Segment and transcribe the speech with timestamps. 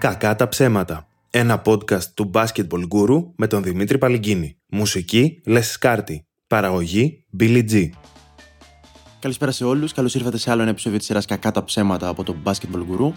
[0.00, 1.08] Κακά τα ψέματα.
[1.30, 4.56] Ένα podcast του Basketball Guru με τον Δημήτρη Παλυγκίνη.
[4.70, 6.26] Μουσική Λες Σκάρτη.
[6.46, 7.88] Παραγωγή Billy G.
[9.18, 9.92] Καλησπέρα σε όλους.
[9.92, 13.12] Καλώς ήρθατε σε άλλο ένα επεισόδιο της σειράς Κακά τα ψέματα από τον Basketball Guru.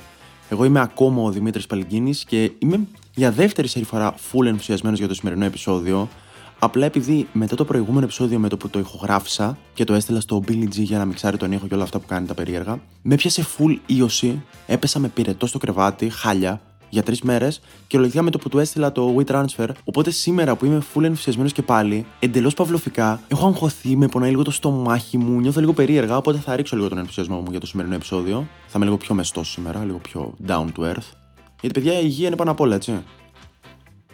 [0.50, 5.08] Εγώ είμαι ακόμα ο Δημήτρης Παλυγκίνη και είμαι για δεύτερη σερή φορά full ενθουσιασμένος για
[5.08, 6.10] το σημερινό επεισόδιο.
[6.60, 10.44] Απλά επειδή μετά το προηγούμενο επεισόδιο με το που το ηχογράφησα και το έστειλα στο
[10.48, 13.16] Billy G για να μιξάρει τον ήχο και όλα αυτά που κάνει τα περίεργα, με
[13.16, 16.62] πιάσε full ίωση, έπεσα με πυρετό στο κρεβάτι, χάλια,
[16.94, 19.70] για τρεις μέρες και λογικά με το που του έστειλα το WeTransfer.
[19.84, 24.44] Οπότε σήμερα που είμαι full ενθουσιασμένος και πάλι, εντελώς παυλοφικά, έχω αγχωθεί, με πονάει λίγο
[24.44, 26.18] το στομάχι μου, νιώθω λίγο περίεργα.
[26.18, 28.48] Οπότε θα ρίξω λίγο τον ενθουσιασμό μου για το σημερινό επεισόδιο.
[28.68, 31.10] Θα είμαι λίγο πιο μεστός σήμερα, λίγο πιο down to earth.
[31.62, 33.04] Γιατί παιδιά η υγεία είναι πάνω απ' όλα, έτσι.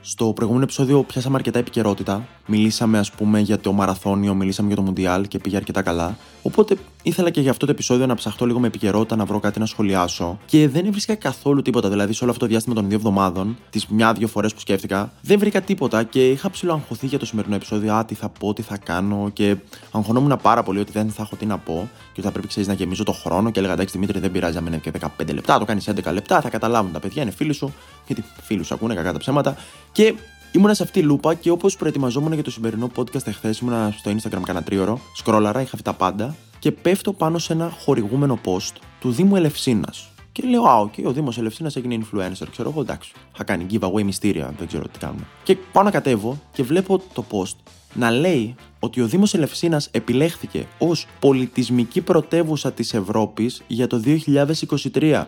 [0.01, 2.27] Στο προηγούμενο επεισόδιο πιάσαμε αρκετά επικαιρότητα.
[2.45, 6.17] Μιλήσαμε, ας πούμε, για το μαραθώνιο, μιλήσαμε για το Μουντιάλ και πήγε αρκετά καλά.
[6.41, 9.59] Οπότε ήθελα και για αυτό το επεισόδιο να ψαχτώ λίγο με επικαιρότητα, να βρω κάτι
[9.59, 10.39] να σχολιάσω.
[10.45, 11.89] Και δεν έβρισκα καθόλου τίποτα.
[11.89, 15.39] Δηλαδή, σε όλο αυτό το διάστημα των δύο εβδομάδων, τις μια-δύο φορές που σκέφτηκα, δεν
[15.39, 17.93] βρήκα τίποτα και είχα ψηλοαγχωθεί για το σημερινό επεισόδιο.
[17.93, 19.29] Α, τι θα πω, τι θα κάνω.
[19.33, 19.55] Και
[19.91, 22.67] αγχωνόμουν πάρα πολύ ότι δεν θα έχω τι να πω και ότι θα πρέπει ξέρεις
[22.67, 23.51] να γεμίζω το χρόνο.
[23.51, 26.49] Και έλεγα εντάξει, Δημήτρη, δεν πειράζει να και 15 λεπτά, το κάνεις 11 λεπτά, θα
[26.49, 27.73] καταλάβουν τα παιδιά, είναι φίλοι σου.
[28.07, 29.55] Γιατί φίλου ακούνε κακά τα ψέματα.
[29.91, 30.13] Και
[30.51, 34.11] Ήμουνα σε αυτή τη λούπα και όπως προετοιμαζόμουν για το σημερινό podcast εχθές, ήμουνα στο
[34.11, 38.73] Instagram κανένα τρίωρο, σκρόλαρα, είχα αυτά τα πάντα και πέφτω πάνω σε ένα χορηγούμενο post
[38.99, 40.09] του Δήμου Ελευσίνας.
[40.31, 42.47] Και λέω, Α, okay, ο Δήμος Ελευσίνας έγινε influencer.
[42.51, 43.11] Ξέρω εγώ, εντάξει.
[43.33, 45.23] Θα κάνει giveaway μυστήρια, δεν ξέρω τι κάνουμε.
[45.43, 47.55] Και πάω να κατέβω και βλέπω το post
[47.93, 55.25] να λέει ότι ο Δήμος Ελευσίνας επιλέχθηκε ως πολιτισμική πρωτεύουσα της Ευρώπης για το 2023.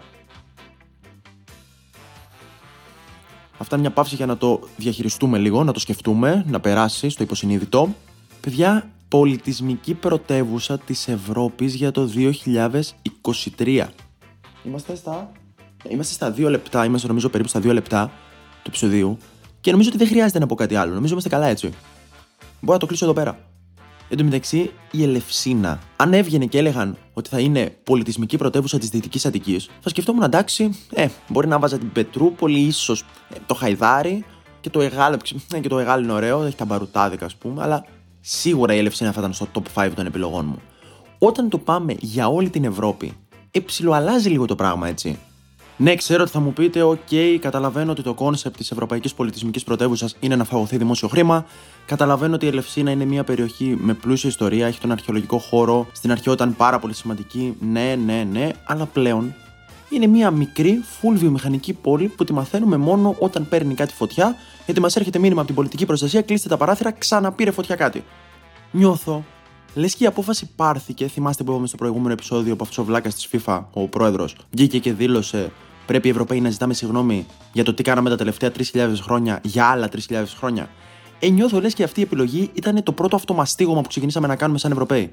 [3.61, 7.23] Αυτά είναι μια παύση για να το διαχειριστούμε λίγο, να το σκεφτούμε, να περάσει στο
[7.23, 7.89] υποσυνείδητο.
[8.41, 12.09] Παιδιά, πολιτισμική πρωτεύουσα της Ευρώπης για το
[13.57, 13.87] 2023.
[14.63, 15.31] Είμαστε στα...
[15.89, 18.05] Είμαστε στα δύο λεπτά, είμαστε νομίζω περίπου στα δύο λεπτά
[18.51, 19.17] του επεισοδίου
[19.61, 20.93] και νομίζω ότι δεν χρειάζεται να πω κάτι άλλο.
[20.93, 21.69] Νομίζω είμαστε καλά έτσι.
[22.59, 23.50] Μπορώ να το κλείσω εδώ πέρα.
[24.11, 28.89] Εν τω μεταξύ, η Ελευσίνα, αν έβγαινε και έλεγαν ότι θα είναι πολιτισμική πρωτεύουσα της
[28.89, 34.25] Δυτικής Αττικής, θα σκεφτόμουν εντάξει, ε, μπορεί να βάζα την Πετρούπολη, ίσως ε, το Χαϊδάρι
[34.61, 35.17] και το Εγάλ.
[35.53, 37.85] Ε, και το Εγάλ είναι ωραίο, έχει τα μπαρουτάδικα ας πούμε, αλλά
[38.19, 40.61] σίγουρα η Ελευσίνα θα ήταν στο top 5 των επιλογών μου.
[41.17, 43.13] Όταν το πάμε για όλη την Ευρώπη,
[43.51, 45.19] εψιλοαλλάζει λίγο το πράγμα έτσι.
[45.81, 50.15] Ναι, ξέρω ότι θα μου πείτε, OK, καταλαβαίνω ότι το concept της Ευρωπαϊκής Πολιτισμικής Πρωτεύουσας
[50.19, 51.45] είναι να φαγωθεί δημόσιο χρήμα.
[51.85, 55.87] Καταλαβαίνω ότι η Ελευσίνα είναι μια περιοχή με πλούσια ιστορία, έχει τον αρχαιολογικό χώρο.
[55.91, 57.55] Στην αρχαιότητα ήταν πάρα πολύ σημαντική.
[57.59, 59.33] Ναι, ναι, ναι, αλλά πλέον
[59.89, 64.81] είναι μια μικρή, full βιομηχανική πόλη που τη μαθαίνουμε μόνο όταν παίρνει κάτι φωτιά, γιατί
[64.81, 68.03] μας έρχεται μήνυμα από την πολιτική προστασία, κλείστε τα παράθυρα, ξαναπήρε φωτιά κάτι.
[68.71, 69.23] Νιώθω
[69.75, 73.09] Λες και η απόφαση πάρθηκε, θυμάστε που είπαμε στο προηγούμενο επεισόδιο που αυτός ο βλάκας
[73.09, 75.51] της FIFA, ο πρόεδρος, βγήκε και δήλωσε
[75.85, 79.65] πρέπει οι Ευρωπαίοι να ζητάμε συγγνώμη για το τι κάναμε τα τελευταία 3.000 χρόνια για
[79.65, 80.69] άλλα 3.000 χρόνια.
[81.19, 84.59] Ε, νιώθω λες και αυτή η επιλογή ήταν το πρώτο αυτομαστίγωμα που ξεκινήσαμε να κάνουμε
[84.59, 85.11] σαν Ευρωπαίοι.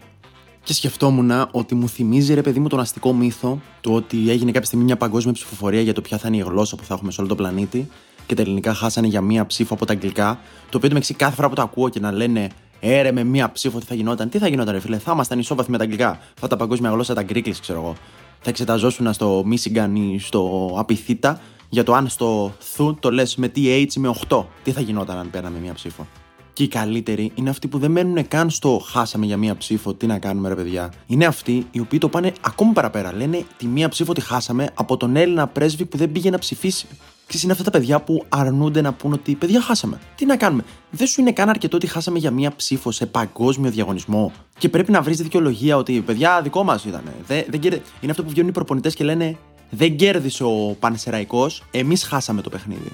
[0.62, 4.66] Και σκεφτόμουν ότι μου θυμίζει ρε παιδί μου τον αστικό μύθο του ότι έγινε κάποια
[4.66, 7.20] στιγμή μια παγκόσμια ψηφοφορία για το ποια θα είναι η γλώσσα που θα έχουμε σε
[7.20, 7.88] όλο τον πλανήτη
[8.26, 10.38] και τα ελληνικά χάσανε για μία ψήφο από τα αγγλικά.
[10.70, 12.48] Το οποίο με κάθε φορά που το ακούω και να λένε
[12.80, 14.28] Έρε με μία ψήφο τι θα γινόταν.
[14.28, 14.98] Τι θα γινόταν, ρε φίλε.
[14.98, 16.18] Θα ήμασταν ισόβαθμοι με τα αγγλικά.
[16.34, 17.94] Θα τα παγκόσμια γλώσσα, τα γκρίκλι, ξέρω εγώ
[18.40, 23.52] θα εξεταζόσουν στο Michigan ή στο Απιθύτα για το αν στο Θου το λες με
[23.56, 24.44] TH ή με 8.
[24.62, 26.06] Τι θα γινόταν αν παίρναμε μία ψήφο;
[26.52, 30.06] Και οι καλύτεροι είναι αυτοί που δεν μένουν καν στο χάσαμε για μία ψήφο, τι
[30.06, 30.92] να κάνουμε ρε παιδιά.
[31.06, 33.14] Είναι αυτοί οι οποίοι το πάνε ακόμη παραπέρα.
[33.14, 36.86] Λένε τη μία ψήφο τη χάσαμε από τον Έλληνα πρέσβη που δεν πήγε να ψηφίσει.
[37.28, 39.98] Ξέρεις, είναι αυτά τα παιδιά που αρνούνται να πούν ότι παιδιά χάσαμε.
[40.14, 43.70] Τι να κάνουμε; Δεν σου είναι καν αρκετό ότι χάσαμε για μία ψήφο σε παγκόσμιο
[43.70, 47.02] διαγωνισμό και πρέπει να βρεις δικαιολογία ότι παιδιά δικό μας ήταν.
[47.26, 47.60] Δεν, δεν
[48.00, 49.36] Είναι αυτό που βγαίνουν οι προπονητές και λένε
[49.70, 52.92] Δεν κέρδισε ο Πανσεραϊκός, εμείς χάσαμε το παιχνίδι.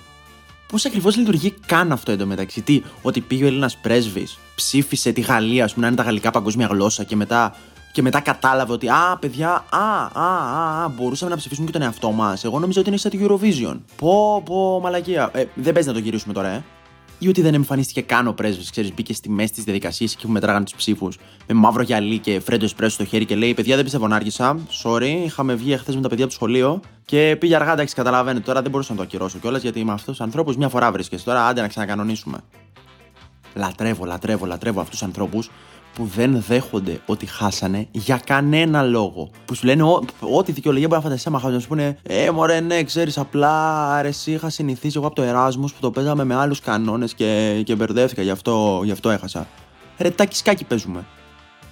[0.68, 5.64] Πώς ακριβώς λειτουργεί καν αυτό εντωμεταξύ; Τι, ότι πήγε ο Έλληνας πρέσβης, ψήφισε τη Γαλλία,
[5.64, 7.56] ας πούμε, να είναι τα γαλλικά παγκόσμια γλώσσα και μετά
[7.94, 11.82] και μετά κατάλαβε ότι Α, παιδιά, α, α, α, α μπορούσαμε να ψηφίσουμε και τον
[11.82, 12.44] εαυτό μας.
[12.44, 13.78] Εγώ νόμιζα ότι είναι σαν το Eurovision.
[13.96, 15.30] Πω, πω, μαλακία.
[15.32, 16.64] Ε, δεν παίζει να το γυρίσουμε τώρα, ε.
[17.18, 20.32] Ή ότι δεν εμφανίστηκε καν ο πρέσβης, ξέρεις, μπήκε στη μέση της διαδικασίας και που
[20.32, 23.84] μετράγανε τους ψήφους με μαύρο γυαλί και φρέντο εσπρέσο στο χέρι και λέει: Παιδιά, δεν
[23.84, 24.58] πιστεύω να άργησα.
[24.82, 28.44] Sorry, είχαμε βγει χθε με τα παιδιά από το σχολείο και πήγε αργά, εντάξει, καταλαβαίνετε.
[28.44, 31.24] Τώρα δεν μπορούσα να το ακυρώσω κιόλας γιατί με αυτού τους ανθρώπους μια φορά βρίσκεσαι.
[31.24, 32.38] Τώρα άντε να ξανακανονίσουμε.
[33.54, 35.50] Λατρεύω, λατρεύω, λατρεύω αυτούς τους ανθρώπους
[35.94, 39.30] που δεν δέχονται ότι χάσανε για κανένα λόγο.
[39.44, 39.82] Που σου λένε
[40.20, 41.54] ό,τι δικαιολογία μπορεί να φανταστείς άμα χάσανε.
[41.54, 45.72] Να σου πούνε Ε, μωρέ, ναι, ξέρεις, απλά αρεσί είχα συνηθίσει εγώ από το Εράσμους
[45.72, 49.46] που το παίζαμε με άλλους κανόνες και, και μπερδεύτηκα, γι' αυτό, γι αυτό έχασα.
[49.98, 51.04] Ρε, τάκι σκάκι παίζουμε.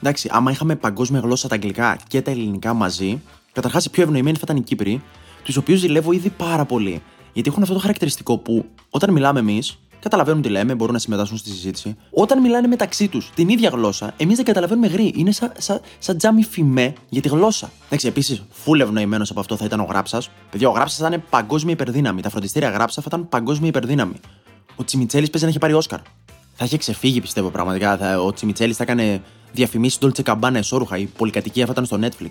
[0.00, 3.22] Εντάξει, άμα είχαμε παγκόσμια γλώσσα τα αγγλικά και τα ελληνικά μαζί,
[3.52, 5.02] καταρχάς οι πιο ευνοημένοι θα ήταν οι Κύπροι,
[5.44, 7.02] τους οποίους ζηλεύω ήδη πάρα πολύ.
[7.32, 11.38] Γιατί έχουν αυτό το χαρακτηριστικό που όταν μιλάμε εμείς, καταλαβαίνουν τι λέμε, μπορούν να συμμετάσχουν
[11.38, 11.96] στη συζήτηση.
[12.10, 15.12] Όταν μιλάνε μεταξύ τους την ίδια γλώσσα, εμείς δεν καταλαβαίνουμε γρή.
[15.16, 17.70] Είναι σαν σα, σα τζάμι φημέ για τη γλώσσα.
[17.86, 20.30] Εντάξει, επίσης, φούλ ευνοημένος από αυτό θα ήταν ο γράψας.
[20.50, 22.20] Παιδιά, ο γράψας θα είναι παγκόσμια υπερδύναμη.
[22.22, 24.14] Τα φροντιστήρια γράψα θα ήταν παγκόσμια υπερδύναμη.
[24.76, 26.00] Ο Τσιμιτσέλης παίζει να έχει πάρει Όσκαρ.
[26.54, 27.96] Θα είχε ξεφύγει, πιστεύω πραγματικά.
[27.96, 29.22] Θα, ο Τσιμιτσέλης θα έκανε
[29.52, 30.98] διαφημίσεις Dolce Cabana εσόρουχα.
[30.98, 32.30] Η πολυκατοικία θα ήταν στο Netflix.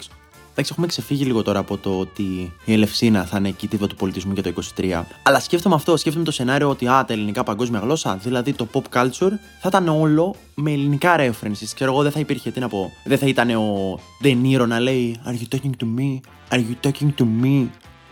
[0.62, 4.34] Εντάξει, έχουμε ξεφύγει λίγο τώρα από το ότι η Ελευσίνα θα είναι κήτηδο του πολιτισμού
[4.34, 5.04] για το 23.
[5.24, 8.82] Αλλά σκέφτομαι αυτό, σκέφτομαι το σενάριο ότι α, τα ελληνικά παγκόσμια γλώσσα, δηλαδή το pop
[8.98, 11.72] culture, θα ήταν όλο με ελληνικά references.
[11.76, 12.92] Ξέρω εγώ, δεν θα υπήρχε, τι να πω.
[13.04, 16.20] Δεν θα ήταν ο Ντενίρο να λέει Are you talking to me?
[16.50, 17.68] Are you talking to me?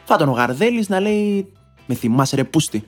[0.06, 1.52] Θα ήταν ο Γαρδέλης να λέει
[1.86, 2.88] Με θυμάσαι ρε πούστη.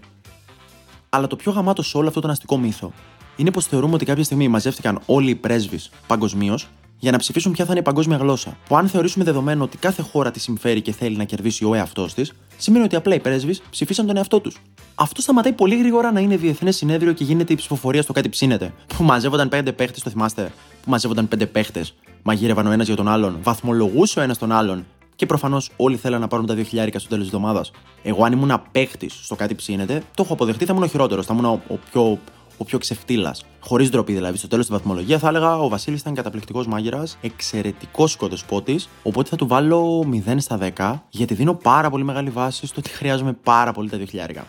[1.10, 2.92] Αλλά το πιο γαμάτο σε όλο αυτό το αστικό μύθο
[3.36, 6.68] είναι πως θεωρούμε ότι κάποια στιγμή μαζεύτηκαν όλοι οι πρέσβεις παγκοσμίως
[7.02, 8.58] για να ψηφίσουν ποια θα είναι η παγκόσμια γλώσσα.
[8.68, 12.14] Που αν θεωρήσουμε δεδομένο ότι κάθε χώρα τη συμφέρει και θέλει να κερδίσει ο εαυτός
[12.14, 14.58] της, σημαίνει ότι απλά οι πρέσβεις ψηφίσαν τον εαυτό τους.
[14.96, 18.74] Αυτό σταματάει πολύ γρήγορα να είναι διεθνές συνέδριο και γίνεται η ψηφοφορία στο κάτι ψήνεται.
[18.98, 20.52] Που μαζεύονταν πέντε παίχτες, το θυμάστε;
[20.84, 21.94] Που μαζεύονταν πέντε παίχτες,
[22.24, 26.22] μαγείρευαν ο ένας για τον άλλον, βαθμολογούσε ο ένας τον άλλον και προφανώς όλοι θέλαν
[26.22, 27.72] να πάρουν τα 2 χιλιάρικα στο τέλος της εβδομάδας.
[28.04, 31.26] Εγώ, αν ήμουν παίχτη στο κάτι ψήνεται, το έχω αποδεχτεί, θα ήμουν ο χειρότερος.
[31.26, 32.20] Θα ήμουν ο, ο πιο
[32.58, 33.46] ο πιο ξεφτύλας.
[33.60, 34.38] Χωρίς ντροπή δηλαδή.
[34.38, 38.80] Στο τέλος της βαθμολογίας θα έλεγα ο Βασίλης ήταν καταπληκτικός μάγειρας, εξαιρετικός σκοτεσπότη.
[39.04, 42.90] Οπότε θα του βάλω 0 στα 10, γιατί δίνω πάρα πολύ μεγάλη βάση στο ότι
[42.90, 44.46] χρειάζομαι πάρα πολύ τα 2 χιλιάρικα.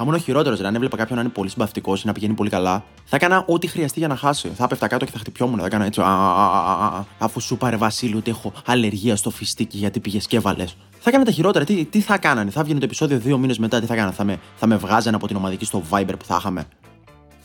[0.00, 2.34] Θα ήμουν ο χειρότερος, δηλαδή αν έβλεπα κάποιον να είναι πολύ συμπαυτικό ή να πηγαίνει
[2.34, 2.84] πολύ καλά.
[3.04, 4.48] Θα έκανα ό,τι χρειαστεί για να χάσει.
[4.54, 5.58] Θα έπεφτα κάτω και θα χτυπιόμουν.
[5.58, 6.00] Θα έκανα έτσι.
[6.00, 10.26] Α, α, α, α, αφού σου πάρε Βασίλη ότι έχω αλλεργία στο φιστίκι γιατί πήγες
[10.26, 10.76] και έβαλες.
[10.98, 11.64] Θα έκανα τα χειρότερα.
[11.64, 12.50] Τι, τι θα κάνανε.
[12.50, 13.80] Θα βγαίνει το επεισόδιο δύο μήνες μετά.
[13.80, 14.12] Τι θα κάνανε.
[14.12, 16.66] Θα με, θα με βγάζανε από την ομαδική στο Viber που θα είχαμε.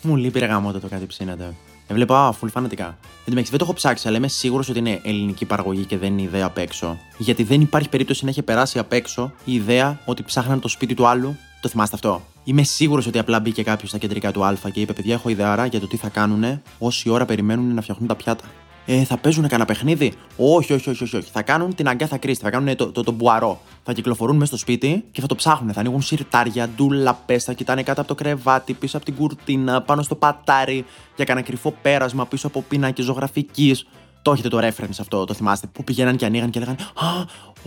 [0.06, 1.54] Μου λείπει ρε γαμότο το κάτι ψήνεται.
[1.88, 2.98] Έβλεπα, α, φουλ φανατικά.
[3.26, 6.12] Εν τω δεν το έχω ψάξει, αλλά είμαι σίγουρος ότι είναι ελληνική παραγωγή και δεν
[6.12, 6.98] είναι ιδέα απ' έξω.
[7.18, 10.94] Γιατί δεν υπάρχει περίπτωση να έχει περάσει απ' έξω η ιδέα ότι ψάχναν το σπίτι
[10.94, 11.36] του άλλου.
[11.62, 14.94] Το θυμάστε αυτό; Είμαι σίγουρος ότι απλά μπήκε κάποιος στα κεντρικά του Α και είπε:
[14.94, 18.44] Παιδιά, έχω ιδέα για το τι θα κάνουν όση ώρα περιμένουν να φτιάχνουν τα πιάτα.
[18.86, 21.30] Ε, θα παίζουν κανένα παιχνίδι; Όχι, όχι, όχι, όχι, όχι.
[21.32, 23.62] Θα κάνουν την αγκάθα κρίστη, θα κάνουν το, το, το, μπουαρό.
[23.84, 25.74] Θα κυκλοφορούν μέσα στο σπίτι και θα το ψάχνουν.
[25.74, 30.02] Θα ανοίγουν σιρτάρια, ντουλαπέ, θα κοιτάνε κάτω από το κρεβάτι, πίσω από την κουρτίνα, πάνω
[30.02, 30.86] στο πατάρι,
[31.16, 33.86] για κανένα κρυφό πέρασμα πίσω από πίνακες ζωγραφικής.
[34.22, 35.68] Το έχετε το reference αυτό, το θυμάστε.
[35.68, 37.08] Που πηγαίναν και ανοίγαν και λέγανε Α,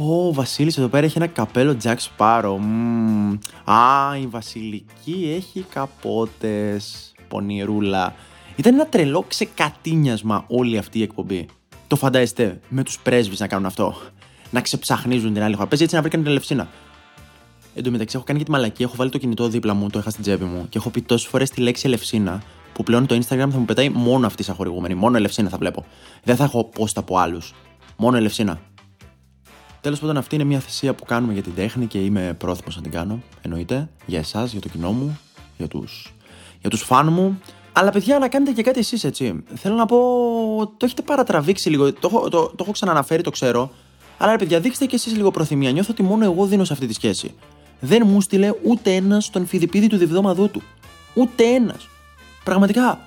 [0.04, 2.58] ο Βασίλης εδώ πέρα έχει ένα καπέλο Jack Sparrow.
[3.64, 7.12] Α, η Βασιλική έχει καπότες.
[7.28, 8.14] Πονηρούλα.
[8.56, 11.46] Ήταν ένα τρελό ξεκατίνιασμα όλη αυτή η εκπομπή.
[11.86, 13.94] Το φαντάζεστε με τους πρέσβεις να κάνουν αυτό;
[14.50, 15.66] Να ξεψαχνίζουν την άλλη χώρα.
[15.66, 16.68] Παίζει έτσι να βρήκαν την Ελευσίνα.
[17.74, 18.82] Εν τω μεταξύ, έχω κάνει και τη μαλακή.
[18.82, 21.28] Έχω βάλει το κινητό δίπλα μου, το είχα στην τσέπη μου και έχω πει τόσες
[21.28, 22.42] φορές τη λέξη Ελευσίνα
[22.72, 24.94] που πλέον το Instagram θα μου πετάει μόνο αυτή σαν χορηγούμενη.
[24.94, 25.84] Μόνο Ελευσίνα θα βλέπω.
[26.24, 27.54] Δεν θα έχω πόστα από άλλους.
[27.96, 28.60] Μόνο Ελευσίνα.
[29.80, 32.82] Τέλος πάντων, αυτή είναι μια θυσία που κάνουμε για την τέχνη και είμαι πρόθυμος να
[32.82, 33.22] την κάνω.
[33.42, 33.88] Εννοείται.
[34.06, 35.18] Για εσάς, για το κοινό μου,
[35.56, 36.16] για τους
[36.60, 37.40] για τους φαν μου.
[37.78, 39.42] Αλλά παιδιά, να κάνετε και κάτι εσείς έτσι.
[39.54, 39.96] Θέλω να πω.
[40.76, 41.92] Το έχετε παρατραβήξει λίγο.
[41.92, 43.70] Το, το, το, το έχω ξαναναφέρει, το ξέρω.
[44.18, 45.70] Αλλά ρε παιδιά, δείξτε και εσείς λίγο προθυμία.
[45.70, 47.34] Νιώθω ότι μόνο εγώ δίνω σε αυτή τη σχέση.
[47.80, 50.62] Δεν μου στείλε ούτε ένας στον φιδιπίδι του διβδόματού του.
[51.14, 51.88] Ούτε ένας.
[52.44, 53.00] Πραγματικά.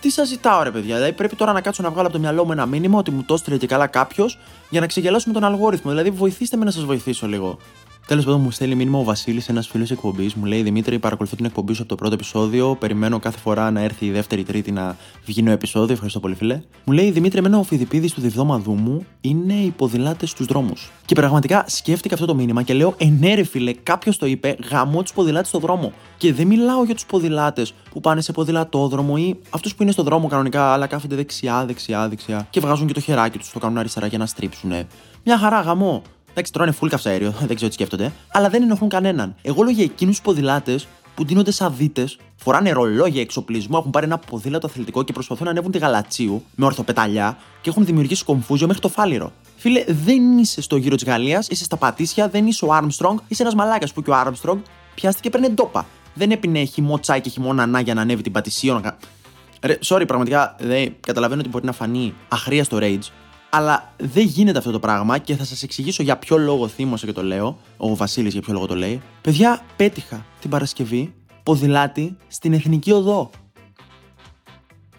[0.00, 2.44] Τι σας ζητάω, ρε παιδιά; Δηλαδή πρέπει τώρα να κάτσω να βγάλω από το μυαλό
[2.44, 4.38] μου ένα μήνυμα ότι μου το έστειλε και καλά κάποιος
[4.70, 5.90] για να ξεγελάσουμε τον αλγόριθμο.
[5.90, 7.58] Δηλαδή βοηθήστε με να σας βοηθήσω λίγο.
[8.06, 10.34] Τέλος πάντων, μου στέλνει μήνυμα ο Βασίλης, ένας φίλος εκπομπής.
[10.34, 12.76] Μου λέει Δημήτρη, παρακολουθώ την εκπομπή σου από το πρώτο επεισόδιο.
[12.76, 15.92] Περιμένω κάθε φορά να έρθει η δεύτερη τρίτη να βγει νέο επεισόδιο.
[15.92, 16.60] Ευχαριστώ πολύ, φίλε.
[16.84, 20.92] Μου λέει Δημήτρη, εμένα ο φιδιπίδης του διβδόματού μου είναι οι ποδηλάτε στους δρόμους.
[21.04, 25.12] Και πραγματικά σκέφτηκα αυτό το μήνυμα και λέω Ενέρε, φίλε, κάποιος το είπε γαμώ τους
[25.12, 25.92] ποδηλάτες στο δρόμο.
[26.16, 30.02] Και δεν μιλάω για τους ποδηλάτες που πάνε σε ποδηλατόδρομο ή αυτούς που είναι στο
[30.02, 33.78] δρόμο κανονικά, αλλά κάθονται δεξιά, δεξιά, δεξιά και βγάζουν και το χεράκι τους, το κάνουν
[33.78, 34.86] αριστερά για να στρίψουνε.
[35.24, 36.02] Μια χαρά γαμό.
[36.32, 39.34] Εντάξει, τρώνε full καυσαέριο, δεν ξέρω τι σκέφτονται, αλλά δεν ενοχλούν κανέναν.
[39.42, 44.06] Εγώ λέω για εκείνους τους ποδηλάτες που ντύνονται σαν δίτες, φοράνε ρολόγια εξοπλισμού, έχουν πάρει
[44.06, 48.66] ένα ποδήλατο αθλητικό και προσπαθούν να ανέβουν τη γαλατσίου με ορθοπεταλιά και έχουν δημιουργήσει κομφούζιο
[48.66, 49.32] μέχρι το φάληρο.
[49.56, 53.42] Φίλε, δεν είσαι στο γύρο της Γαλλίας, είσαι στα πατήσια, δεν είσαι ο Armstrong, είσαι
[53.42, 54.58] ένας μαλάκας που και ο Armstrong
[54.94, 55.86] πιάστηκε και παίρνει ντόπα.
[56.14, 58.82] Δεν έπινε χυμό τσάι και χειμώνα να για να ανέβει την πατησίων.
[59.62, 63.06] Ρε, sorry, πραγματικά δεν καταλαβαίνω ότι μπορεί να φανεί αχρία στο rage,
[63.54, 67.12] αλλά δεν γίνεται αυτό το πράγμα και θα σας εξηγήσω για ποιο λόγο θύμωσα και
[67.12, 67.58] το λέω.
[67.76, 69.02] Ο Βασίλης για ποιο λόγο το λέει.
[69.20, 73.30] Παιδιά, πέτυχα την Παρασκευή ποδηλάτη στην εθνική οδό.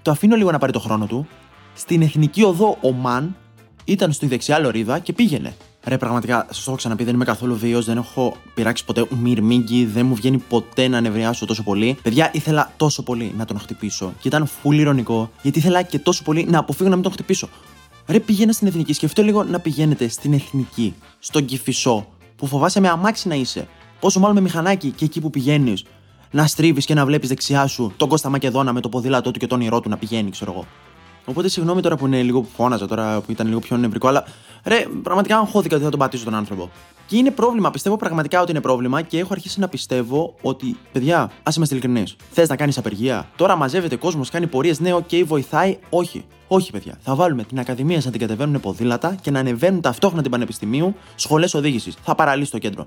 [0.01, 1.27] Το αφήνω λίγο να πάρει το χρόνο του.
[1.73, 3.35] Στην εθνική οδό ο Μαν
[3.83, 5.55] ήταν στη δεξιά λωρίδα και πήγαινε.
[5.83, 9.85] Ρε, πραγματικά, σας το έχω ξαναπεί, δεν είμαι καθόλου βίαιος, δεν έχω πειράξει ποτέ μυρμήγκι,
[9.85, 11.97] δεν μου βγαίνει ποτέ να νευριάσω τόσο πολύ.
[12.01, 14.13] Παιδιά, ήθελα τόσο πολύ να τον χτυπήσω.
[14.19, 17.49] Και ήταν φουλ ηρωνικό, γιατί ήθελα και τόσο πολύ να αποφύγω να μην τον χτυπήσω.
[18.07, 18.93] Ρε πήγαινε στην εθνική.
[18.93, 23.67] Σκεφτείτε λίγο να πηγαίνετε στην εθνική, στον Κηφισό, που φοβάσαι με αμάξι να είσαι.
[23.99, 25.83] Πόσο μάλλον με μηχανάκι και εκεί που πηγαίνεις
[26.31, 29.47] να στρίβεις και να βλέπεις δεξιά σου τον Κώστα Μακεδόνα με το ποδήλατό του και
[29.47, 30.65] το όνειρό του να πηγαίνει, ξέρω εγώ.
[31.25, 34.23] Οπότε συγγνώμη τώρα που είναι λίγο που φώναζα, τώρα που ήταν λίγο πιο νευρικό, αλλά
[34.63, 36.69] ρε, πραγματικά αγχώθηκα ότι θα τον πατήσω τον άνθρωπο.
[37.13, 41.31] Και είναι πρόβλημα, πιστεύω πραγματικά ότι είναι πρόβλημα και έχω αρχίσει να πιστεύω ότι, παιδιά,
[41.43, 42.15] ας είμαστε ειλικρινείς.
[42.31, 45.77] Θες να κάνεις απεργία, τώρα μαζεύεται κόσμος, κάνει πορείες, ναι, OK, okay, βοηθάει.
[45.89, 46.25] Όχι.
[46.47, 46.97] Όχι, παιδιά.
[47.01, 51.53] Θα βάλουμε την Ακαδημία να την κατεβαίνουν ποδήλατα και να ανεβαίνουν ταυτόχρονα την Πανεπιστημίου σχολές
[51.53, 51.95] οδήγησης.
[52.03, 52.85] Θα παραλύσει το κέντρο.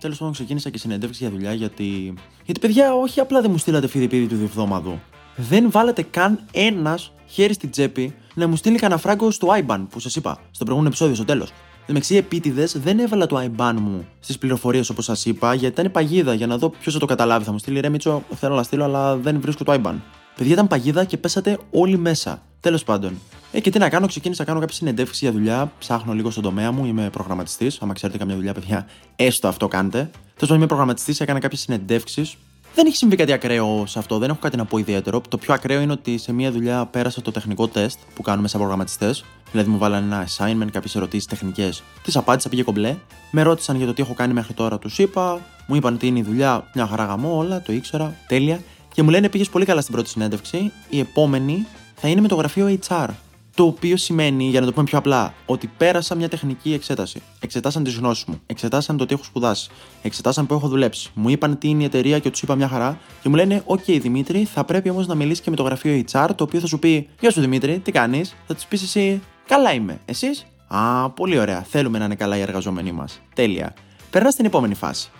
[0.00, 2.14] Τέλος πάντων, ξεκίνησα και συνεντεύξεις για δουλειά γιατί.
[2.44, 5.00] Γιατί, παιδιά, όχι απλά δεν μου στείλατε φίδι του διβδόμαδου.
[5.36, 10.00] Δεν βάλατε καν ένας χέρι στην τσέπη να μου στείλει κανένα φράγκο στο IBAN που
[10.00, 11.52] σας είπα στο προηγούμενο επεισόδιο στο τέλος.
[11.88, 15.92] Εν μεταξύ, επίτηδες δεν έβαλα το IBAN μου στις πληροφορίες όπως σας είπα, γιατί ήταν
[15.92, 17.44] παγίδα για να δω ποιος θα το καταλάβει.
[17.44, 19.94] Θα μου στείλει ρε Μίτσο, θέλω να στείλω, αλλά δεν βρίσκω το IBAN.
[20.36, 22.42] Παιδιά ήταν παγίδα και πέσατε όλοι μέσα.
[22.60, 23.18] Τέλος πάντων.
[23.52, 25.72] Ε, και τι να κάνω, ξεκίνησα να κάνω κάποια συνεντεύξεις για δουλειά.
[25.78, 27.80] Ψάχνω λίγο στον τομέα μου, είμαι προγραμματιστής.
[27.80, 29.98] Αν ξέρετε καμιά δουλειά, παιδιά, έστω αυτό κάντε.
[29.98, 32.36] Τέλος πάντων, είμαι προγραμματιστής, έκανα κάποιες συνεντεύξεις
[32.76, 35.20] δεν έχει συμβεί κάτι ακραίο σε αυτό, δεν έχω κάτι να πω ιδιαίτερο.
[35.28, 38.60] Το πιο ακραίο είναι ότι σε μία δουλειά πέρασα το τεχνικό τεστ που κάνουμε σαν
[38.60, 39.24] προγραμματιστές.
[39.50, 41.82] Δηλαδή μου βάλανε ένα assignment, κάποιες ερωτήσεις τεχνικές.
[42.02, 42.96] Τις απάντησα, πήγε κομπλέ.
[43.30, 45.40] Με ρώτησαν για το τι έχω κάνει μέχρι τώρα, τους είπα.
[45.66, 48.60] Μου είπαν τι είναι η δουλειά, μια χαρά γαμό, όλα, το ήξερα, τέλεια.
[48.92, 50.72] Και μου λένε πήγες πολύ καλά στην πρώτη συνέντευξη.
[50.88, 53.08] Η επόμενη θα είναι με το γραφείο HR.
[53.56, 57.22] Το οποίο σημαίνει, για να το πούμε πιο απλά, ότι πέρασα μια τεχνική εξέταση.
[57.40, 59.70] Εξετάσαν τις γνώσεις μου, εξετάσαν το τι έχω σπουδάσει,
[60.02, 61.10] εξετάσαν που έχω δουλέψει.
[61.14, 63.80] Μου είπαν τι είναι η εταιρεία και τους είπα μια χαρά και μου λένε: OK,
[63.86, 66.66] okay, Δημήτρη, θα πρέπει όμως να μιλήσεις και με το γραφείο HR, το οποίο θα
[66.66, 70.00] σου πει: Γεια σου Δημήτρη, τι κάνεις, θα της πεις εσύ: Καλά είμαι.
[70.04, 71.62] Εσείς; Α, πολύ ωραία.
[71.62, 73.20] Θέλουμε να είναι καλά οι εργαζόμενοι μας.
[73.34, 73.74] Τέλεια.
[74.10, 75.10] Περνάς στην επόμενη φάση.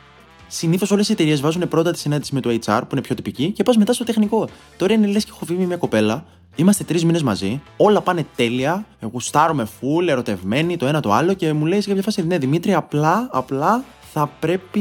[0.48, 3.50] Συνήθως όλες οι εταιρείες βάζουν πρώτα τη συνάντηση με το HR, που είναι πιο τυπική,
[3.50, 4.48] και πας μετά στο τεχνικό.
[4.76, 6.24] Τώρα είναι λες και έχω φύγει μια κοπέλα
[6.58, 8.86] Είμαστε τρεις μήνες μαζί, όλα πάνε τέλεια.
[9.12, 12.74] Γουστάρουμε full, ερωτευμένοι το ένα το άλλο και μου λέει σε κάποια φάση: Ναι, Δημήτρη,
[12.74, 14.80] απλά, απλά θα πρέπει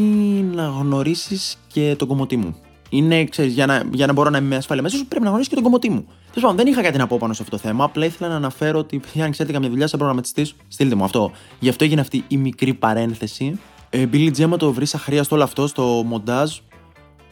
[0.54, 2.56] να γνωρίσεις και τον κομμωτή μου.
[2.90, 5.50] Είναι, ξέρεις, για, να, για να μπορώ να είμαι ασφαλή μέσα σου, πρέπει να γνωρίσεις
[5.50, 6.06] και τον κομμωτή μου.
[6.28, 7.84] Τέλος πάντων, δεν είχα κάτι να πω πάνω σε αυτό το θέμα.
[7.84, 11.32] Απλά ήθελα να αναφέρω ότι αν ξέρετε καμιά δουλειά σαν προγραμματιστής, στείλτε μου αυτό.
[11.60, 13.60] Γι' αυτό έγινε αυτή η μικρή παρένθεση.
[13.90, 16.58] Ε, Billy Gemma το βρεις αχρίαστο όλο αυτό στο μοντάζ.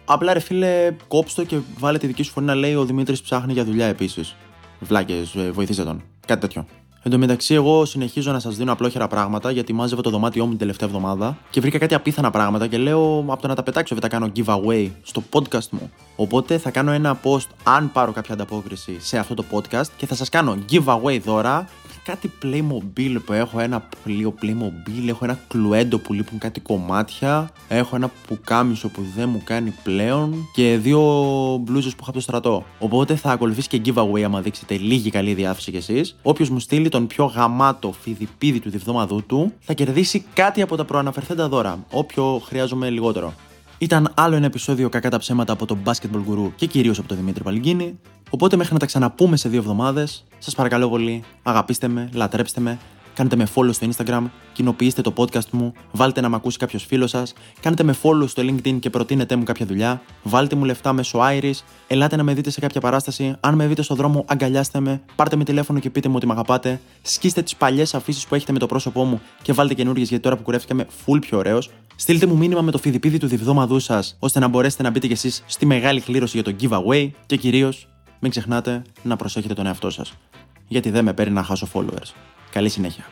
[0.05, 3.53] Απλά ρε φίλε, κόψτε και βάλε τη δική σου φωνή να λέει ο Δημήτρης ψάχνει
[3.53, 4.35] για δουλειά επίσης.
[4.79, 6.03] Βλάκες, ε, βοηθήστε τον.
[6.25, 6.65] Κάτι τέτοιο.
[7.05, 10.49] Εν τω μεταξύ, εγώ συνεχίζω να σας δίνω απλόχερα πράγματα γιατί μάζευα το δωμάτιό μου
[10.49, 13.95] την τελευταία εβδομάδα και βρήκα κάτι απίθανα πράγματα και λέω από το να τα πετάξω
[13.95, 15.91] δεν τα κάνω giveaway στο podcast μου.
[16.15, 20.15] Οπότε θα κάνω ένα post αν πάρω κάποια ανταπόκριση σε αυτό το podcast και θα
[20.15, 21.69] σας κάνω giveaway δώρα
[22.03, 27.95] κάτι Playmobil που έχω ένα πλοίο Playmobil, έχω ένα κλουέντο που λείπουν κάτι κομμάτια, έχω
[27.95, 31.01] ένα πουκάμισο που δεν μου κάνει πλέον και δύο
[31.61, 32.65] μπλούζες που έχω από το στρατό.
[32.79, 36.15] Οπότε θα ακολουθήσεις και giveaway άμα δείξετε λίγη καλή διάθεση κι εσείς.
[36.21, 40.85] Όποιος μου στείλει τον πιο γαμάτο φιδιπίδι του διβδόματού του θα κερδίσει κάτι από τα
[40.85, 41.85] προαναφερθέντα δώρα.
[41.91, 43.33] Όποιο χρειάζομαι λιγότερο.
[43.83, 47.17] Ήταν άλλο ένα επεισόδιο κακά τα ψέματα από τον Basketball Guru και κυρίως από τον
[47.17, 47.99] Δημήτρη Παλγκίνη.
[48.29, 52.77] Οπότε μέχρι να τα ξαναπούμε σε δύο εβδομάδες, σας παρακαλώ πολύ, αγαπήστε με, λατρέψτε με,
[53.13, 54.23] κάντε με follow στο Instagram,
[54.53, 58.43] κοινοποιήστε το podcast μου, βάλτε να με ακούσει κάποιος φίλος σας, κάντε με follow στο
[58.45, 62.49] LinkedIn και προτείνετε μου κάποια δουλειά, βάλτε μου λεφτά μέσω Iris, ελάτε να με δείτε
[62.49, 66.07] σε κάποια παράσταση, αν με δείτε στο δρόμο, αγκαλιάστε με, πάρτε με τηλέφωνο και πείτε
[66.07, 69.53] μου ότι με αγαπάτε, σκίστε τις παλιές αφήσεις που έχετε με το πρόσωπό μου και
[69.53, 71.69] βάλτε καινούριε γιατί τώρα που κουρεύτηκαμε full πιο ωραίος.
[71.95, 75.13] Στείλτε μου μήνυμα με το φιδιπίδι του διβδόματού σας, ώστε να μπορέσετε να μπείτε κι
[75.13, 77.87] εσείς στη μεγάλη κλήρωση για το giveaway και κυρίως
[78.19, 80.13] μην ξεχνάτε να προσέχετε τον εαυτό σας,
[80.67, 82.13] γιατί δεν με παίρνει να χάσω followers.
[82.51, 83.05] Καλή συνέχεια.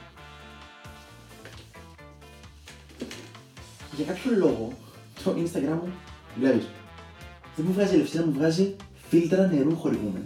[3.95, 4.71] Για κάποιο λόγο,
[5.23, 5.91] το Instagram μου,
[6.39, 6.67] βλέπεις,
[7.55, 8.75] δεν μου βγάζει ελευσίνα, μου βγάζει
[9.09, 10.25] φίλτρα νερού χορηγούμενη.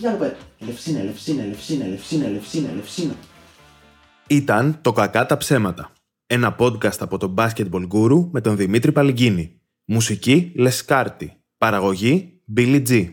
[0.00, 3.14] Τι άλλο πάει, ελευσίνα, ελευσίνα, ελευσίνα, ελευσίνα, ελευσίνα, ελευσίνα.
[4.26, 5.90] Ήταν το «Κακά τα ψέματα».
[6.30, 9.60] Ένα podcast από τον Basketball Guru με τον Δημήτρη Παλυγκίνη.
[9.84, 11.32] Μουσική Λεσκάρτη.
[11.58, 13.12] Παραγωγή Billy G.